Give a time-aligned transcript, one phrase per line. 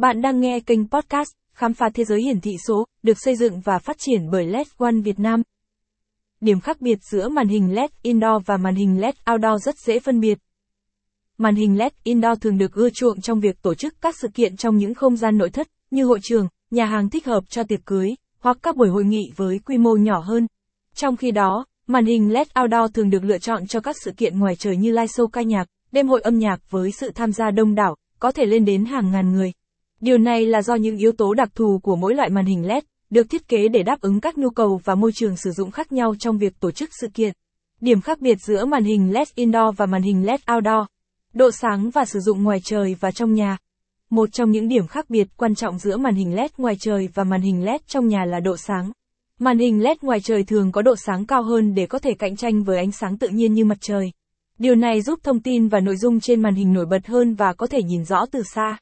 [0.00, 3.60] Bạn đang nghe kênh podcast Khám phá thế giới hiển thị số, được xây dựng
[3.60, 5.42] và phát triển bởi LED One Việt Nam.
[6.40, 9.98] Điểm khác biệt giữa màn hình LED indoor và màn hình LED outdoor rất dễ
[9.98, 10.38] phân biệt.
[11.38, 14.56] Màn hình LED indoor thường được ưa chuộng trong việc tổ chức các sự kiện
[14.56, 17.84] trong những không gian nội thất, như hội trường, nhà hàng thích hợp cho tiệc
[17.84, 18.08] cưới,
[18.38, 20.46] hoặc các buổi hội nghị với quy mô nhỏ hơn.
[20.94, 24.38] Trong khi đó, màn hình LED outdoor thường được lựa chọn cho các sự kiện
[24.38, 27.50] ngoài trời như live show ca nhạc, đêm hội âm nhạc với sự tham gia
[27.50, 29.52] đông đảo, có thể lên đến hàng ngàn người.
[30.00, 32.84] Điều này là do những yếu tố đặc thù của mỗi loại màn hình LED,
[33.10, 35.92] được thiết kế để đáp ứng các nhu cầu và môi trường sử dụng khác
[35.92, 37.32] nhau trong việc tổ chức sự kiện.
[37.80, 40.86] Điểm khác biệt giữa màn hình LED indoor và màn hình LED outdoor.
[41.34, 43.58] Độ sáng và sử dụng ngoài trời và trong nhà.
[44.10, 47.24] Một trong những điểm khác biệt quan trọng giữa màn hình LED ngoài trời và
[47.24, 48.92] màn hình LED trong nhà là độ sáng.
[49.38, 52.36] Màn hình LED ngoài trời thường có độ sáng cao hơn để có thể cạnh
[52.36, 54.12] tranh với ánh sáng tự nhiên như mặt trời.
[54.58, 57.52] Điều này giúp thông tin và nội dung trên màn hình nổi bật hơn và
[57.52, 58.78] có thể nhìn rõ từ xa.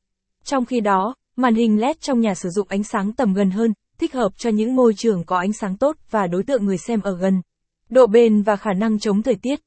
[0.49, 3.73] Trong khi đó, màn hình LED trong nhà sử dụng ánh sáng tầm gần hơn,
[3.99, 7.01] thích hợp cho những môi trường có ánh sáng tốt và đối tượng người xem
[7.01, 7.43] ở gần.
[7.89, 9.61] Độ bền và khả năng chống thời tiết.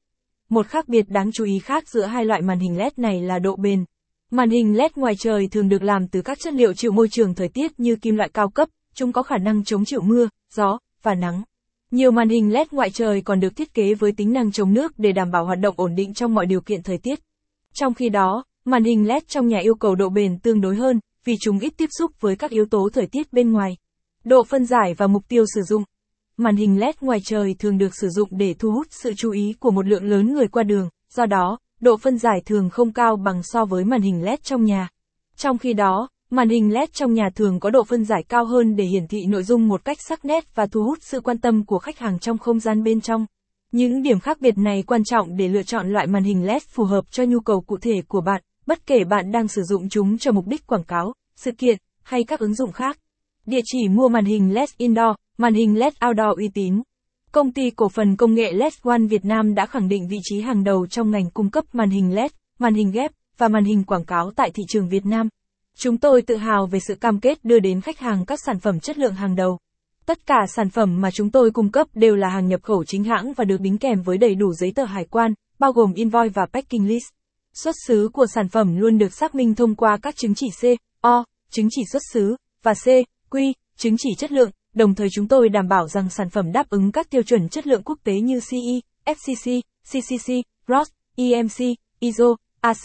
[0.48, 3.38] Một khác biệt đáng chú ý khác giữa hai loại màn hình LED này là
[3.38, 3.84] độ bền.
[4.30, 7.34] Màn hình LED ngoài trời thường được làm từ các chất liệu chịu môi trường
[7.34, 10.78] thời tiết như kim loại cao cấp, chúng có khả năng chống chịu mưa, gió
[11.02, 11.42] và nắng.
[11.90, 14.92] Nhiều màn hình LED ngoại trời còn được thiết kế với tính năng chống nước
[14.98, 17.20] để đảm bảo hoạt động ổn định trong mọi điều kiện thời tiết.
[17.74, 21.00] Trong khi đó, Màn hình LED trong nhà yêu cầu độ bền tương đối hơn,
[21.24, 23.76] vì chúng ít tiếp xúc với các yếu tố thời tiết bên ngoài.
[24.24, 25.82] Độ phân giải và mục tiêu sử dụng.
[26.36, 29.54] Màn hình LED ngoài trời thường được sử dụng để thu hút sự chú ý
[29.60, 33.16] của một lượng lớn người qua đường, do đó, độ phân giải thường không cao
[33.16, 34.88] bằng so với màn hình LED trong nhà.
[35.36, 38.76] Trong khi đó, màn hình LED trong nhà thường có độ phân giải cao hơn
[38.76, 41.64] để hiển thị nội dung một cách sắc nét và thu hút sự quan tâm
[41.64, 43.26] của khách hàng trong không gian bên trong.
[43.72, 46.84] Những điểm khác biệt này quan trọng để lựa chọn loại màn hình LED phù
[46.84, 50.18] hợp cho nhu cầu cụ thể của bạn bất kể bạn đang sử dụng chúng
[50.18, 52.98] cho mục đích quảng cáo, sự kiện, hay các ứng dụng khác.
[53.46, 56.82] Địa chỉ mua màn hình LED Indoor, màn hình LED Outdoor uy tín.
[57.32, 60.40] Công ty cổ phần công nghệ LED One Việt Nam đã khẳng định vị trí
[60.40, 63.84] hàng đầu trong ngành cung cấp màn hình LED, màn hình ghép và màn hình
[63.84, 65.28] quảng cáo tại thị trường Việt Nam.
[65.76, 68.80] Chúng tôi tự hào về sự cam kết đưa đến khách hàng các sản phẩm
[68.80, 69.58] chất lượng hàng đầu.
[70.06, 73.04] Tất cả sản phẩm mà chúng tôi cung cấp đều là hàng nhập khẩu chính
[73.04, 76.32] hãng và được đính kèm với đầy đủ giấy tờ hải quan, bao gồm invoice
[76.34, 77.12] và packing list.
[77.54, 80.64] Xuất xứ của sản phẩm luôn được xác minh thông qua các chứng chỉ C,
[81.00, 82.86] O, chứng chỉ xuất xứ, và C,
[83.30, 86.70] Q, chứng chỉ chất lượng, đồng thời chúng tôi đảm bảo rằng sản phẩm đáp
[86.70, 88.80] ứng các tiêu chuẩn chất lượng quốc tế như CE,
[89.14, 89.60] FCC,
[89.92, 90.32] CCC,
[90.68, 92.84] ROS, EMC, ISO, AC,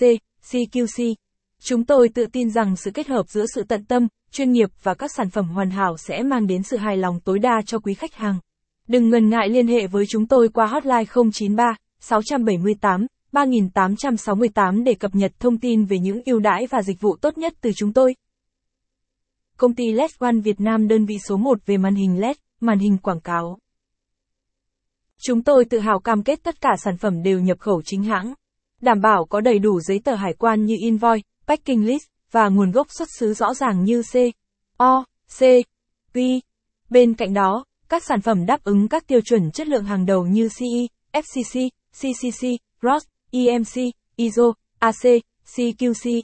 [0.52, 1.16] CQC.
[1.64, 4.94] Chúng tôi tự tin rằng sự kết hợp giữa sự tận tâm, chuyên nghiệp và
[4.94, 7.94] các sản phẩm hoàn hảo sẽ mang đến sự hài lòng tối đa cho quý
[7.94, 8.40] khách hàng.
[8.88, 13.08] Đừng ngần ngại liên hệ với chúng tôi qua hotline 093 678
[13.38, 17.54] 3868 để cập nhật thông tin về những ưu đãi và dịch vụ tốt nhất
[17.62, 18.16] từ chúng tôi.
[19.58, 22.80] Công ty LED One Việt Nam đơn vị số 1 về màn hình LED, màn
[22.80, 23.60] hình quảng cáo.
[25.22, 28.34] Chúng tôi tự hào cam kết tất cả sản phẩm đều nhập khẩu chính hãng,
[28.82, 32.72] đảm bảo có đầy đủ giấy tờ hải quan như invoice, packing list và nguồn
[32.72, 34.16] gốc xuất xứ rõ ràng như C,
[34.78, 35.06] O,
[35.40, 35.42] C,
[36.14, 36.40] Q.
[36.90, 40.26] Bên cạnh đó, các sản phẩm đáp ứng các tiêu chuẩn chất lượng hàng đầu
[40.26, 40.88] như CE,
[41.22, 42.48] FCC, CCC,
[42.82, 45.04] ROS, EMC, ISO, AC,
[45.56, 46.22] CQC.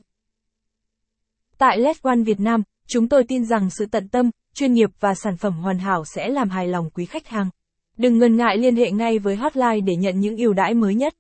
[1.58, 5.14] Tại LED One Việt Nam, chúng tôi tin rằng sự tận tâm, chuyên nghiệp và
[5.14, 7.50] sản phẩm hoàn hảo sẽ làm hài lòng quý khách hàng.
[7.98, 11.14] Đừng ngần ngại liên hệ ngay với hotline để nhận những ưu đãi mới nhất.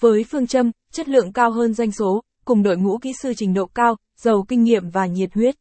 [0.00, 3.54] Với phương châm, chất lượng cao hơn doanh số, cùng đội ngũ kỹ sư trình
[3.54, 5.54] độ cao, giàu kinh nghiệm và nhiệt huyết.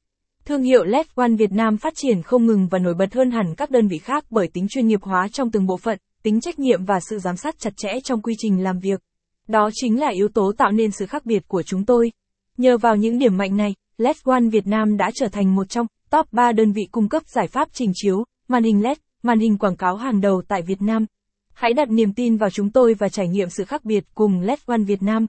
[0.46, 3.56] Thương hiệu LED One Việt Nam phát triển không ngừng và nổi bật hơn hẳn
[3.57, 6.59] các đơn vị khác bởi tính chuyên nghiệp hóa trong từng bộ phận, tính trách
[6.59, 9.01] nhiệm và sự giám sát chặt chẽ trong quy trình làm việc.
[9.50, 12.12] Đó chính là yếu tố tạo nên sự khác biệt của chúng tôi.
[12.58, 15.88] Nhờ vào những điểm mạnh này, LED One Việt Nam đã trở thành một trong
[16.10, 19.58] top 3 đơn vị cung cấp giải pháp trình chiếu, màn hình LED, màn hình
[19.58, 21.06] quảng cáo hàng đầu tại Việt Nam.
[21.54, 24.59] Hãy đặt niềm tin vào chúng tôi và trải nghiệm sự khác biệt cùng LED
[24.66, 25.26] One Việt Nam.